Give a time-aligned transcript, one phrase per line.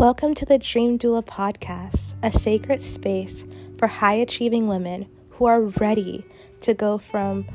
[0.00, 3.44] Welcome to the Dream Doula podcast, a sacred space
[3.76, 6.24] for high achieving women who are ready
[6.62, 7.46] to go from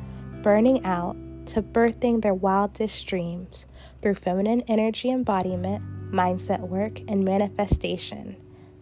[0.44, 1.16] burning out
[1.48, 3.66] to birthing their wildest dreams
[4.00, 8.36] through feminine energy embodiment, mindset work, and manifestation.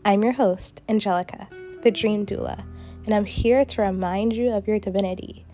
[0.03, 1.47] I'm your host, Angelika,
[1.83, 2.65] the Dream Doula,
[3.05, 5.45] and I'm here to remind you of your divinity.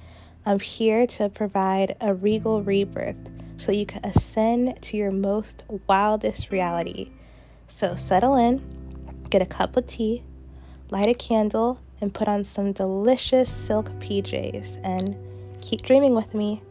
[0.47, 6.49] I'm here to provide a regal rebirth so you can ascend to your most wildest
[6.49, 7.11] reality
[7.69, 8.61] so settle in,
[9.29, 10.23] get a cup of tea,
[10.89, 15.15] light a candle, and put on some delicious silk PJs and
[15.61, 16.63] keep dreaming with me.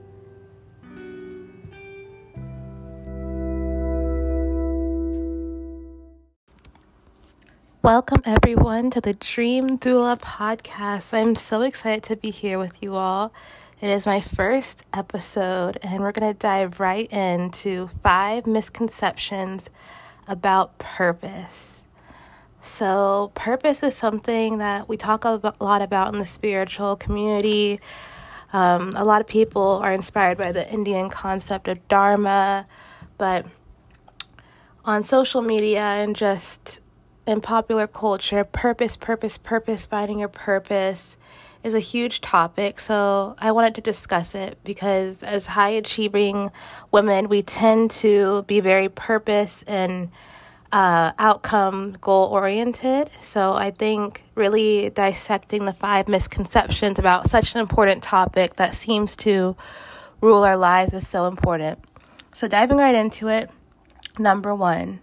[7.81, 11.15] Welcome, everyone, to the Dream Doula podcast.
[11.15, 13.33] I'm so excited to be here with you all.
[13.81, 19.71] It is my first episode, and we're going to dive right into five misconceptions
[20.29, 21.83] about purpose.
[22.61, 27.81] So, purpose is something that we talk a lot about in the spiritual community.
[28.53, 32.67] Um, a lot of people are inspired by the Indian concept of Dharma,
[33.17, 33.47] but
[34.85, 36.81] on social media and just
[37.27, 41.17] in popular culture, purpose, purpose, purpose, finding your purpose
[41.63, 42.81] is a huge topic.
[42.81, 46.51] So I wanted to discuss it because as high achieving
[46.93, 50.11] women, we tend to be very purpose and
[50.73, 53.11] uh, outcome goal oriented.
[53.21, 59.17] So I think really dissecting the five misconceptions about such an important topic that seems
[59.17, 59.57] to
[60.21, 61.79] rule our lives is so important.
[62.33, 63.51] So diving right into it,
[64.19, 65.01] number one,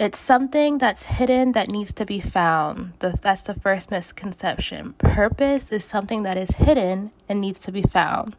[0.00, 2.94] it's something that's hidden that needs to be found.
[3.00, 4.94] The, that's the first misconception.
[4.94, 8.34] Purpose is something that is hidden and needs to be found.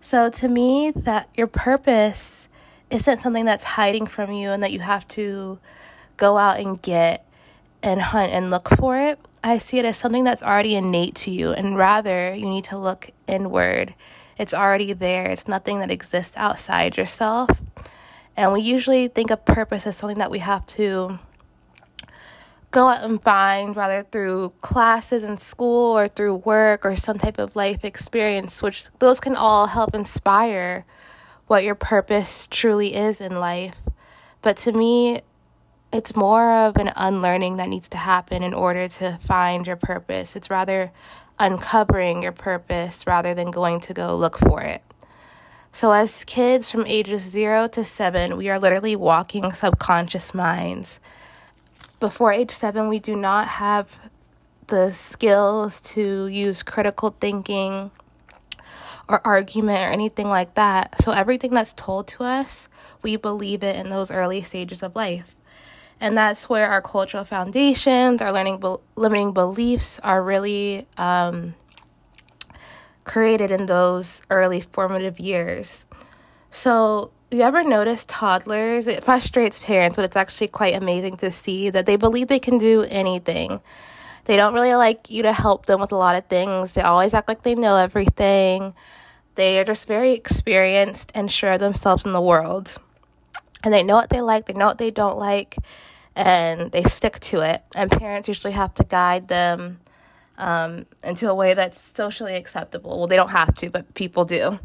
[0.00, 2.48] So to me, that your purpose
[2.90, 5.60] isn't something that's hiding from you and that you have to
[6.16, 7.24] go out and get
[7.80, 9.20] and hunt and look for it.
[9.44, 12.78] I see it as something that's already innate to you, and rather, you need to
[12.78, 13.94] look inward.
[14.38, 17.60] It's already there, it's nothing that exists outside yourself.
[18.36, 21.18] And we usually think of purpose as something that we have to
[22.70, 27.38] go out and find, rather through classes in school or through work or some type
[27.38, 30.86] of life experience, which those can all help inspire
[31.46, 33.80] what your purpose truly is in life.
[34.40, 35.20] But to me,
[35.92, 40.34] it's more of an unlearning that needs to happen in order to find your purpose.
[40.34, 40.90] It's rather
[41.38, 44.82] uncovering your purpose rather than going to go look for it.
[45.74, 51.00] So, as kids from ages zero to seven, we are literally walking subconscious minds.
[51.98, 53.98] Before age seven, we do not have
[54.66, 57.90] the skills to use critical thinking
[59.08, 61.00] or argument or anything like that.
[61.00, 62.68] So, everything that's told to us,
[63.00, 65.36] we believe it in those early stages of life.
[65.98, 71.54] And that's where our cultural foundations, our learning, be- limiting beliefs are really um,
[73.04, 75.84] created in those early formative years.
[76.50, 78.86] So, you ever notice toddlers?
[78.86, 82.58] It frustrates parents, but it's actually quite amazing to see that they believe they can
[82.58, 83.60] do anything.
[84.26, 86.74] They don't really like you to help them with a lot of things.
[86.74, 88.74] They always act like they know everything.
[89.34, 92.76] They are just very experienced and sure of themselves in the world.
[93.64, 95.56] And they know what they like, they know what they don't like,
[96.14, 97.62] and they stick to it.
[97.74, 99.80] And parents usually have to guide them
[100.38, 102.98] um, into a way that's socially acceptable.
[102.98, 104.58] Well, they don't have to, but people do.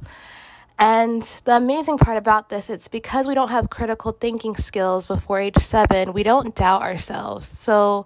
[0.79, 5.39] And the amazing part about this, it's because we don't have critical thinking skills before
[5.39, 7.47] age seven, we don't doubt ourselves.
[7.47, 8.05] So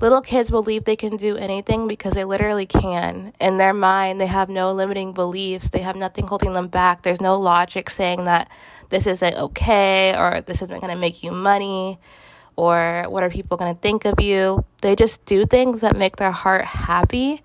[0.00, 3.32] little kids believe they can do anything because they literally can.
[3.40, 7.02] In their mind, they have no limiting beliefs, they have nothing holding them back.
[7.02, 8.48] There's no logic saying that
[8.90, 11.98] this isn't okay or this isn't going to make you money
[12.62, 14.64] or what are people going to think of you.
[14.82, 17.42] They just do things that make their heart happy,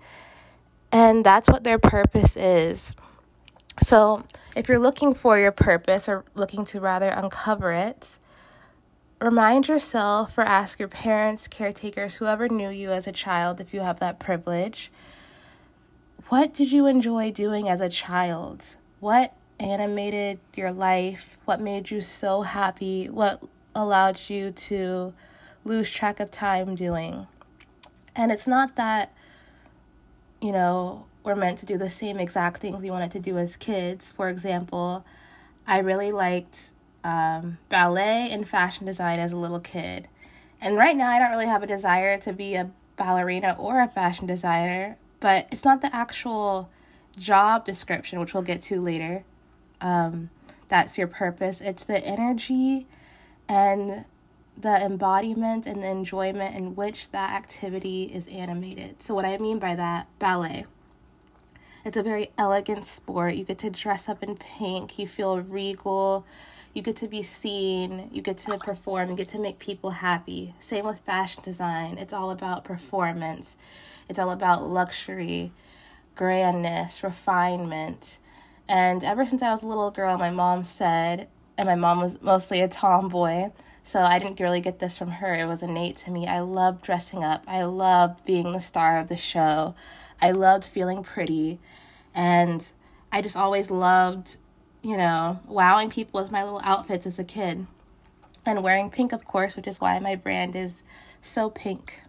[0.92, 2.94] and that's what their purpose is.
[3.82, 4.22] So,
[4.54, 8.18] if you're looking for your purpose or looking to rather uncover it,
[9.20, 13.80] remind yourself or ask your parents, caretakers, whoever knew you as a child, if you
[13.80, 14.90] have that privilege,
[16.28, 18.76] what did you enjoy doing as a child?
[19.00, 21.38] What animated your life?
[21.44, 23.08] What made you so happy?
[23.08, 23.42] What
[23.78, 25.14] allowed you to
[25.64, 27.26] lose track of time doing.
[28.16, 29.12] And it's not that,
[30.42, 33.56] you know, we're meant to do the same exact things we wanted to do as
[33.56, 34.10] kids.
[34.10, 35.04] For example,
[35.66, 36.70] I really liked
[37.04, 40.08] um, ballet and fashion design as a little kid.
[40.60, 43.88] And right now, I don't really have a desire to be a ballerina or a
[43.88, 46.68] fashion designer, but it's not the actual
[47.16, 49.22] job description, which we'll get to later.
[49.80, 50.30] Um,
[50.68, 51.60] that's your purpose.
[51.60, 52.86] It's the energy
[53.48, 54.04] and
[54.60, 59.02] the embodiment and the enjoyment in which that activity is animated.
[59.02, 60.66] So, what I mean by that, ballet.
[61.84, 63.34] It's a very elegant sport.
[63.34, 66.26] You get to dress up in pink, you feel regal,
[66.74, 70.54] you get to be seen, you get to perform, you get to make people happy.
[70.60, 71.96] Same with fashion design.
[71.96, 73.56] It's all about performance,
[74.08, 75.52] it's all about luxury,
[76.16, 78.18] grandness, refinement.
[78.68, 81.28] And ever since I was a little girl, my mom said,
[81.58, 83.50] and my mom was mostly a tomboy,
[83.82, 85.34] so I didn't really get this from her.
[85.34, 86.28] It was innate to me.
[86.28, 87.42] I loved dressing up.
[87.48, 89.74] I loved being the star of the show.
[90.22, 91.58] I loved feeling pretty.
[92.14, 92.70] And
[93.10, 94.36] I just always loved,
[94.82, 97.66] you know, wowing people with my little outfits as a kid.
[98.46, 100.84] And wearing pink, of course, which is why my brand is
[101.22, 102.02] so pink.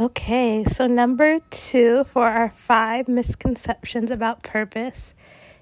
[0.00, 5.14] Okay, so number two for our five misconceptions about purpose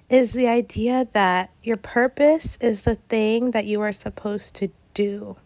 [0.08, 5.36] is the idea that your purpose is the thing that you are supposed to do.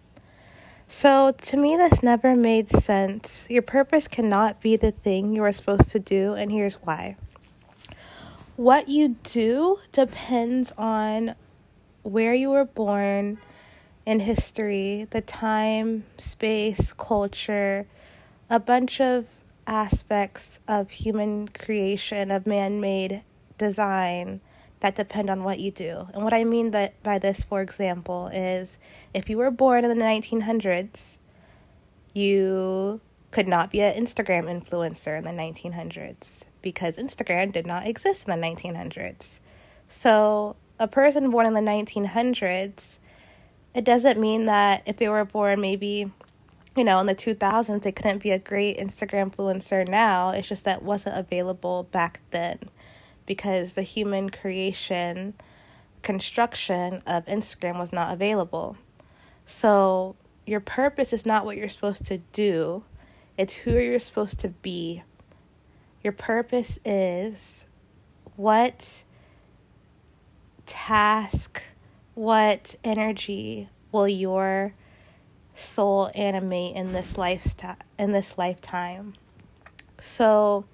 [0.87, 3.47] So, to me, this never made sense.
[3.49, 7.17] Your purpose cannot be the thing you are supposed to do, and here's why.
[8.57, 11.35] What you do depends on
[12.03, 13.39] where you were born
[14.05, 17.87] in history, the time, space, culture,
[18.51, 19.27] a bunch of
[19.67, 23.23] aspects of human creation, of man made
[23.57, 24.41] design
[24.83, 26.09] that depend on what you do.
[26.13, 28.79] And what I mean that by this, for example, is
[29.15, 31.19] if you were born in the 1900s,
[32.15, 33.01] you
[33.31, 38.39] could not be an Instagram influencer in the 1900s because Instagram did not exist in
[38.39, 39.41] the 1900s.
[39.89, 42.99] So, a person born in the 1900s,
[43.75, 46.11] it doesn't mean that if they were born maybe,
[46.77, 50.31] you know, in the 2000s, they couldn't be a great Instagram influencer now.
[50.31, 52.59] It's just that wasn't available back then
[53.27, 55.35] because the human creation
[56.03, 58.77] construction of Instagram was not available.
[59.47, 60.17] So,
[60.47, 62.85] your purpose is not what you're supposed to do,
[63.39, 65.03] it's who you're supposed to be.
[66.03, 67.67] Your purpose is
[68.37, 69.05] what
[70.67, 71.63] task,
[72.15, 74.75] what energy will your
[75.55, 79.15] soul animate in this lifestyle in this lifetime.
[79.99, 80.65] So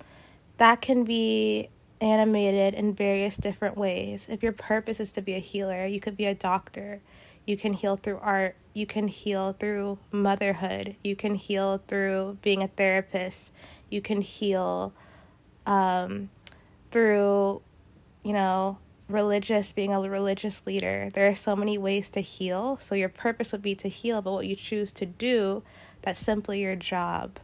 [0.57, 1.69] that can be
[2.01, 4.27] animated in various different ways.
[4.29, 7.01] If your purpose is to be a healer, you could be a doctor.
[7.47, 8.57] You can heal through art.
[8.75, 10.97] You can heal through motherhood.
[11.03, 13.53] You can heal through being a therapist.
[13.91, 14.93] You can heal
[15.67, 16.31] um,
[16.91, 17.63] through,
[18.23, 18.79] you know,
[19.09, 21.09] religious, being a religious leader.
[21.15, 22.77] There are so many ways to heal.
[22.79, 25.63] So your purpose would be to heal, but what you choose to do,
[26.03, 27.39] that's simply your job.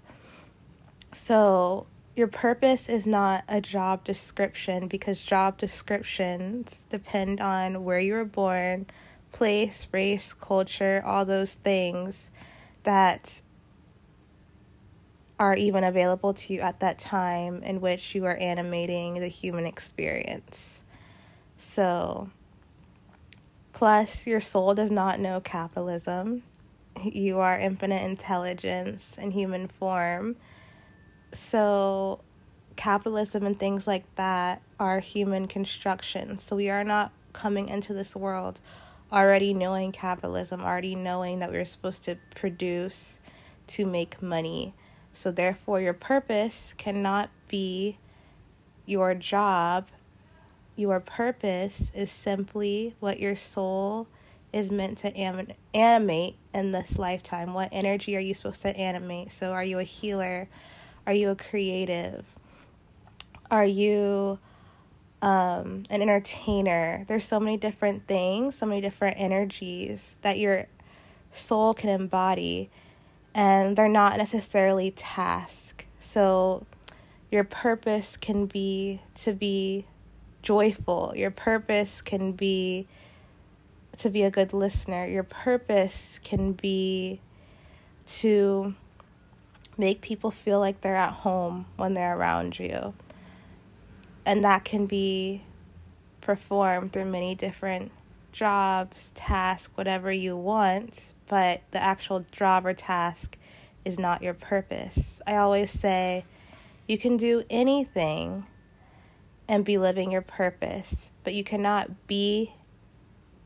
[1.12, 1.86] So
[2.16, 8.24] your purpose is not a job description because job descriptions depend on where you were
[8.24, 8.86] born,
[9.32, 12.30] place, race, culture, all those things
[12.84, 13.42] that
[15.40, 19.66] are even available to you at that time in which you are animating the human
[19.66, 20.84] experience.
[21.56, 22.30] So,
[23.72, 26.44] plus, your soul does not know capitalism.
[27.02, 30.36] You are infinite intelligence in human form
[31.34, 32.20] so,
[32.76, 36.38] capitalism and things like that are human construction.
[36.38, 38.60] So, we are not coming into this world
[39.12, 43.18] already knowing capitalism, already knowing that we're supposed to produce
[43.66, 44.74] to make money.
[45.12, 47.98] So, therefore, your purpose cannot be
[48.86, 49.88] your job.
[50.76, 54.08] Your purpose is simply what your soul
[54.52, 57.54] is meant to anim- animate in this lifetime.
[57.54, 59.32] What energy are you supposed to animate?
[59.32, 60.48] So, are you a healer?
[61.06, 62.24] Are you a creative?
[63.50, 64.38] Are you
[65.20, 67.04] um, an entertainer?
[67.08, 70.66] There's so many different things, so many different energies that your
[71.30, 72.70] soul can embody,
[73.34, 75.84] and they're not necessarily tasks.
[75.98, 76.66] So,
[77.30, 79.86] your purpose can be to be
[80.42, 81.12] joyful.
[81.16, 82.86] Your purpose can be
[83.98, 85.06] to be a good listener.
[85.06, 87.20] Your purpose can be
[88.06, 88.74] to
[89.76, 92.94] make people feel like they're at home when they're around you.
[94.26, 95.42] And that can be
[96.20, 97.92] performed through many different
[98.32, 103.38] jobs, tasks, whatever you want, but the actual job or task
[103.84, 105.20] is not your purpose.
[105.26, 106.24] I always say
[106.88, 108.46] you can do anything
[109.48, 112.54] and be living your purpose, but you cannot be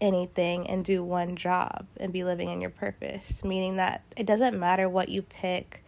[0.00, 4.58] anything and do one job and be living in your purpose, meaning that it doesn't
[4.58, 5.84] matter what you pick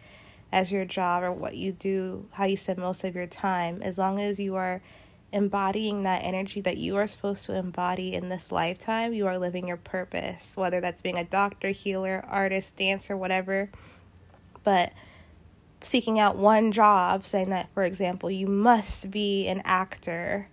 [0.51, 3.97] as your job or what you do, how you spend most of your time, as
[3.97, 4.81] long as you are
[5.31, 9.67] embodying that energy that you are supposed to embody in this lifetime, you are living
[9.67, 13.69] your purpose, whether that's being a doctor, healer, artist, dancer, whatever.
[14.63, 14.91] But
[15.79, 20.49] seeking out one job, saying that, for example, you must be an actor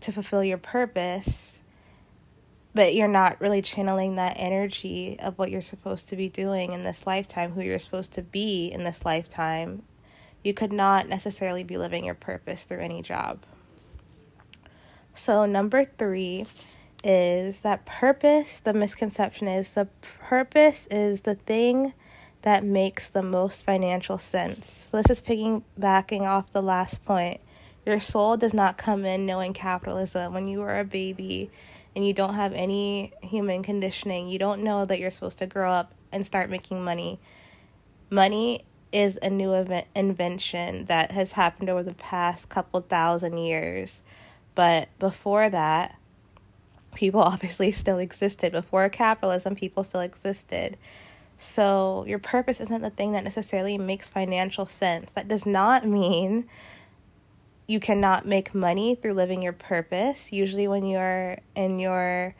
[0.00, 1.59] to fulfill your purpose,
[2.74, 6.82] but you're not really channeling that energy of what you're supposed to be doing in
[6.82, 9.82] this lifetime, who you're supposed to be in this lifetime,
[10.44, 13.40] you could not necessarily be living your purpose through any job.
[15.12, 16.46] So, number three
[17.02, 21.94] is that purpose, the misconception is the purpose is the thing
[22.42, 24.88] that makes the most financial sense.
[24.90, 27.40] So this is piggybacking off the last point.
[27.84, 30.32] Your soul does not come in knowing capitalism.
[30.32, 31.50] When you were a baby
[31.94, 35.70] and you don't have any human conditioning, you don't know that you're supposed to grow
[35.70, 37.20] up and start making money.
[38.10, 44.02] Money is a new event, invention that has happened over the past couple thousand years.
[44.54, 45.96] But before that,
[46.94, 48.52] people obviously still existed.
[48.52, 50.76] Before capitalism, people still existed.
[51.38, 55.12] So, your purpose isn't the thing that necessarily makes financial sense.
[55.12, 56.46] That does not mean
[57.70, 60.32] you cannot make money through living your purpose.
[60.32, 62.34] Usually, when you're in your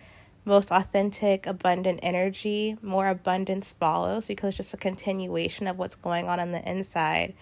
[0.44, 6.28] most authentic, abundant energy, more abundance follows because it's just a continuation of what's going
[6.28, 7.32] on on the inside.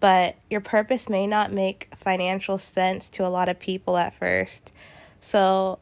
[0.00, 4.72] But your purpose may not make financial sense to a lot of people at first.
[5.20, 5.78] So,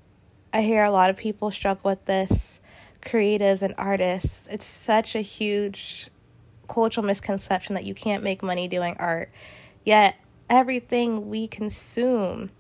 [0.53, 2.61] I hear a lot of people struggle with this
[3.01, 6.11] creatives and artists, it's such a huge
[6.69, 9.31] cultural misconception that you can't make money doing art.
[9.85, 10.17] Yet,
[10.49, 12.51] everything we consume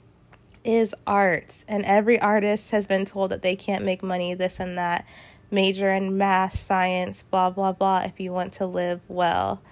[0.64, 4.76] is art, and every artist has been told that they can't make money, this and
[4.76, 5.06] that.
[5.48, 9.62] Major in math, science, blah, blah, blah, if you want to live well.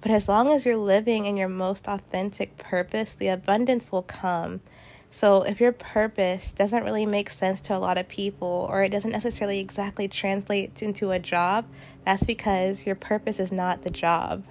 [0.00, 4.62] But as long as you're living in your most authentic purpose, the abundance will come.
[5.10, 8.90] So, if your purpose doesn't really make sense to a lot of people, or it
[8.90, 11.66] doesn't necessarily exactly translate into a job,
[12.06, 14.44] that's because your purpose is not the job.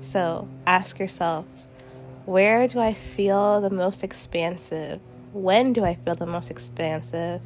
[0.00, 1.44] So, ask yourself
[2.26, 5.00] where do I feel the most expansive?
[5.32, 7.40] When do I feel the most expansive?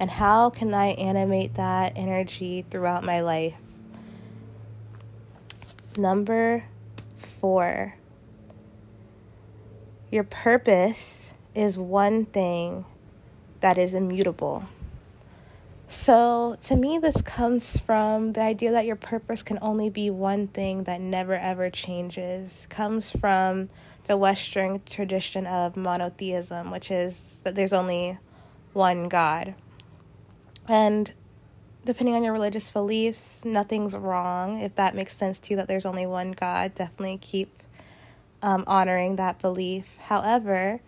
[0.00, 3.54] And how can I animate that energy throughout my life?
[5.96, 6.64] Number
[7.16, 7.96] four,
[10.10, 12.84] your purpose is one thing
[13.60, 14.64] that is immutable.
[15.88, 20.46] So, to me, this comes from the idea that your purpose can only be one
[20.48, 22.66] thing that never ever changes.
[22.68, 23.70] Comes from
[24.08, 28.18] the Western tradition of monotheism, which is that there's only
[28.72, 29.54] one God.
[30.66, 31.12] And
[31.84, 34.60] depending on your religious beliefs, nothing's wrong.
[34.60, 37.62] If that makes sense to you that there's only one God, definitely keep
[38.42, 39.96] um, honoring that belief.
[39.98, 40.80] However,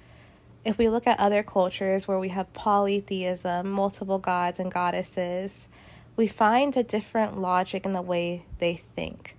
[0.65, 5.69] if we look at other cultures where we have polytheism, multiple gods and goddesses,
[6.17, 9.37] we find a different logic in the way they think.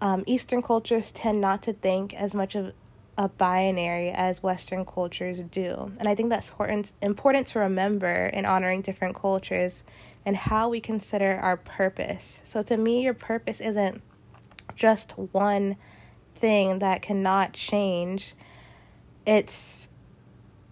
[0.00, 2.72] Um, Eastern cultures tend not to think as much of
[3.18, 5.92] a binary as Western cultures do.
[5.98, 9.84] And I think that's important, important to remember in honoring different cultures
[10.24, 12.40] and how we consider our purpose.
[12.44, 14.02] So, to me, your purpose isn't
[14.74, 15.76] just one
[16.34, 18.34] thing that cannot change
[19.26, 19.88] it's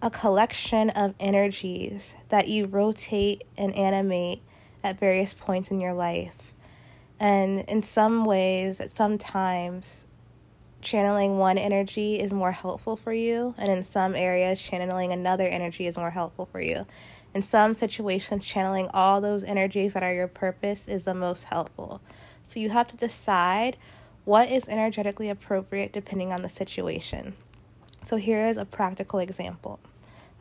[0.01, 4.41] a collection of energies that you rotate and animate
[4.83, 6.53] at various points in your life.
[7.19, 10.05] And in some ways, at some times,
[10.81, 15.85] channeling one energy is more helpful for you, and in some areas, channeling another energy
[15.85, 16.85] is more helpful for you.
[17.33, 22.01] In some situations, channeling all those energies that are your purpose is the most helpful.
[22.43, 23.77] So you have to decide
[24.25, 27.35] what is energetically appropriate depending on the situation.
[28.01, 29.79] So here is a practical example.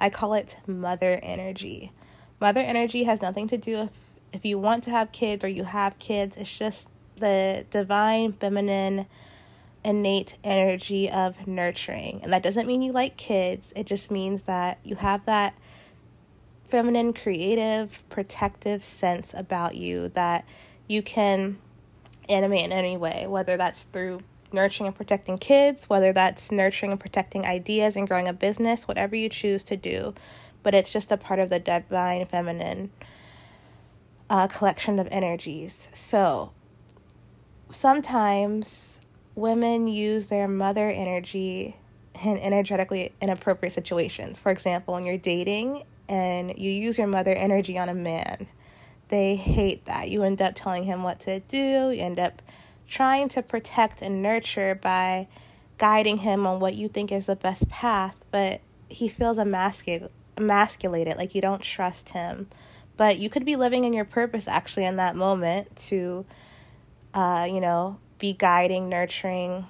[0.01, 1.93] I call it mother energy.
[2.41, 3.91] Mother energy has nothing to do with
[4.33, 6.37] if you want to have kids or you have kids.
[6.37, 9.07] It's just the divine feminine
[9.85, 12.21] innate energy of nurturing.
[12.23, 13.73] And that doesn't mean you like kids.
[13.77, 15.55] It just means that you have that
[16.65, 20.45] feminine creative protective sense about you that
[20.87, 21.59] you can
[22.29, 24.21] animate in any way, whether that's through
[24.53, 29.17] nurturing and protecting kids, whether that's nurturing and protecting ideas and growing a business, whatever
[29.17, 30.15] you choose to do.
[30.63, 32.91] But it's just a part of the divine feminine
[34.31, 35.89] uh, collection of energies.
[35.95, 36.53] So
[37.71, 39.01] sometimes
[39.35, 41.77] women use their mother energy
[42.25, 44.41] in energetically inappropriate situations.
[44.41, 48.49] For example, when you're dating and you use your mother energy on a man,
[49.09, 50.11] they hate that.
[50.11, 52.43] You end up telling him what to do, you end up
[52.89, 55.29] trying to protect and nurture by
[55.77, 61.17] guiding him on what you think is the best path, but he feels emasculated, emasculated,
[61.17, 62.49] like you don't trust him.
[62.99, 66.27] But you could be living in your purpose actually in that moment to,
[67.15, 69.67] uh, you know, be guiding, nurturing,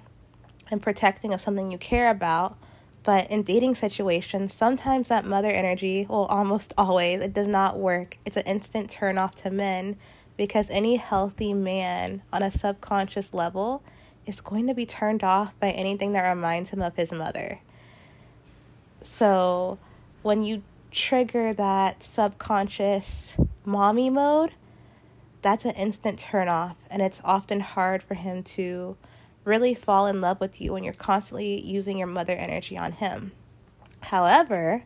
[0.70, 2.56] and protecting of something you care about.
[3.02, 8.16] But in dating situations, sometimes that mother energy, well, almost always, it does not work.
[8.24, 9.96] It's an instant turn off to men
[10.38, 13.82] because any healthy man on a subconscious level
[14.24, 17.60] is going to be turned off by anything that reminds him of his mother.
[19.02, 19.78] So
[20.22, 20.62] when you
[20.98, 24.52] trigger that subconscious mommy mode,
[25.40, 26.76] that's an instant turn off.
[26.90, 28.96] And it's often hard for him to
[29.44, 33.32] really fall in love with you when you're constantly using your mother energy on him.
[34.02, 34.82] However,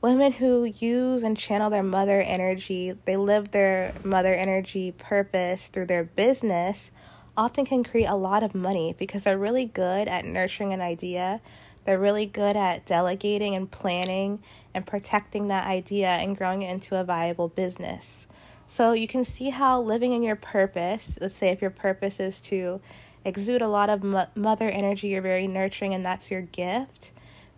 [0.00, 5.86] women who use and channel their mother energy, they live their mother energy purpose through
[5.86, 6.90] their business,
[7.36, 11.40] often can create a lot of money because they're really good at nurturing an idea.
[11.88, 14.40] They're really good at delegating and planning
[14.74, 18.26] and protecting that idea and growing it into a viable business.
[18.66, 22.42] So you can see how living in your purpose, let's say if your purpose is
[22.42, 22.82] to
[23.24, 24.04] exude a lot of
[24.36, 27.12] mother energy, you're very nurturing, and that's your gift.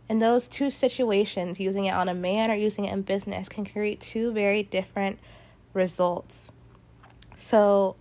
[0.08, 3.66] And those two situations, using it on a man or using it in business, can
[3.66, 5.18] create two very different
[5.75, 6.52] results.
[7.34, 7.96] So,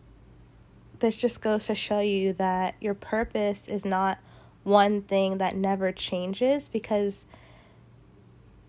[1.00, 4.20] this just goes to show you that your purpose is not
[4.64, 7.26] one thing that never changes because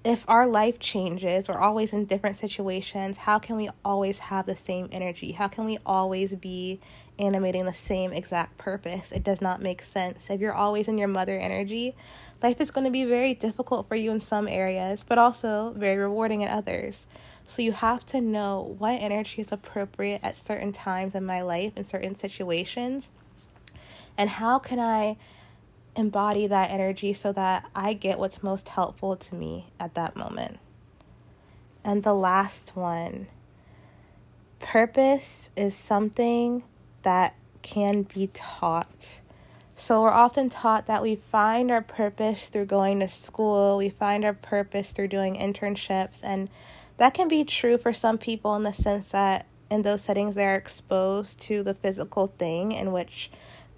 [0.03, 4.55] if our life changes, we're always in different situations, how can we always have the
[4.55, 5.33] same energy?
[5.33, 6.81] How can we always be
[7.19, 9.13] animating the same exact purpose?
[9.13, 10.31] It does not make sense.
[10.31, 11.95] If you're always in your mother energy,
[12.43, 15.99] life is going to be very difficult for you in some areas, but also very
[15.99, 17.07] rewarding in others.
[17.47, 21.73] So you have to know what energy is appropriate at certain times in my life
[21.77, 23.11] in certain situations.
[24.17, 25.19] And how can I
[26.01, 30.59] embody that energy so that I get what's most helpful to me at that moment.
[31.85, 33.29] And the last one
[34.59, 36.65] purpose is something
[37.03, 39.21] that can be taught.
[39.75, 44.27] So, we're often taught that we find our purpose through going to school, we find
[44.27, 46.51] our purpose through doing internships, and
[46.99, 50.57] that can be true for some people in the sense that in those settings they're
[50.57, 53.31] exposed to the physical thing in which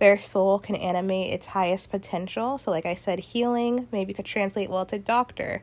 [0.03, 2.59] their soul can animate its highest potential.
[2.59, 5.63] So, like I said, healing maybe could translate well to doctor,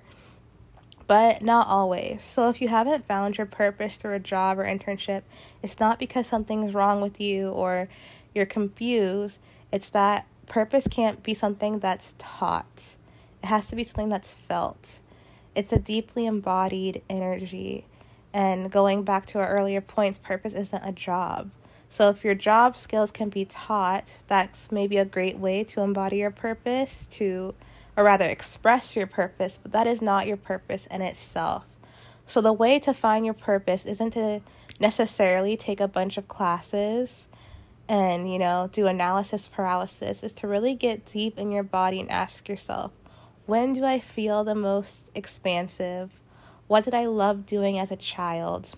[1.08, 2.24] but not always.
[2.24, 5.24] So, if you haven't found your purpose through a job or internship,
[5.62, 7.90] it's not because something's wrong with you or
[8.34, 9.40] you're confused.
[9.74, 12.96] It's that purpose can't be something that's taught,
[13.44, 15.02] it has to be something that's felt.
[15.54, 17.88] It's a deeply embodied energy.
[18.34, 21.52] And going back to our earlier points, purpose isn't a job.
[21.92, 26.18] So, if your job skills can be taught, that's maybe a great way to embody
[26.18, 27.56] your purpose, to,
[27.98, 31.66] or rather, express your purpose, but that is not your purpose in itself.
[32.28, 34.42] So, the way to find your purpose isn't to
[34.80, 37.28] necessarily take a bunch of classes
[37.90, 42.12] and, you know, do analysis paralysis, is to really get deep in your body and
[42.12, 42.92] ask yourself,
[43.48, 46.22] when do I feel the most expansive?
[46.68, 48.76] What did I love doing as a child?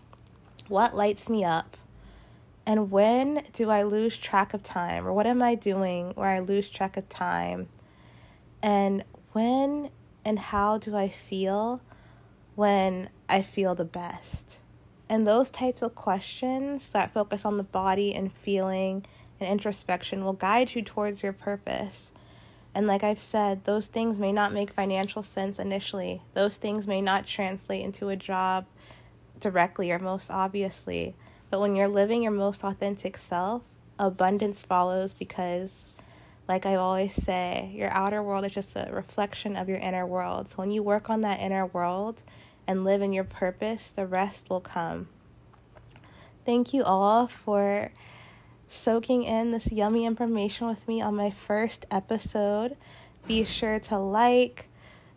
[0.70, 1.76] What lights me up?
[2.66, 5.08] And when do I lose track of time?
[5.08, 7.68] Or what am I doing where I lose track of time?
[8.62, 9.90] And when
[10.24, 11.82] and how do I feel
[12.56, 14.60] when I feel the best?
[15.10, 19.06] And those types of questions that focus on the body and feeling
[19.40, 22.12] and introspection will guide you towards your purpose.
[22.74, 26.22] And like I've said, those things may not make financial sense initially.
[26.34, 28.66] Those things may not translate into a job
[29.40, 31.16] directly or most obviously.
[31.52, 33.62] But when you're living your most authentic self,
[34.00, 35.86] abundance follows because,
[36.48, 40.48] like I always say, your outer world is just a reflection of your inner world.
[40.48, 42.24] So when you work on that inner world
[42.66, 45.10] and live in your purpose, the rest will come.
[46.46, 47.92] Thank you all for
[48.70, 52.78] soaking in this yummy information with me on my first episode.
[53.28, 54.70] Be sure to like,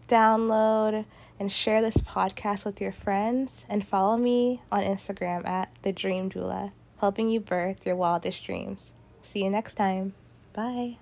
[0.09, 1.05] download,
[1.39, 6.31] and share this podcast with your friends and follow me on Instagram at the Dream
[6.31, 8.93] Doula, helping you birth your wildest dreams.
[9.23, 10.15] See you next time.
[10.53, 10.99] Bye.